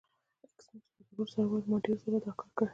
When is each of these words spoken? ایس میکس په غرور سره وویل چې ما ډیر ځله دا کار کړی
ایس 0.55 0.65
میکس 0.73 0.87
په 0.95 1.01
غرور 1.07 1.27
سره 1.33 1.43
وویل 1.45 1.63
چې 1.63 1.69
ما 1.71 1.77
ډیر 1.85 1.97
ځله 2.03 2.19
دا 2.23 2.31
کار 2.39 2.49
کړی 2.57 2.69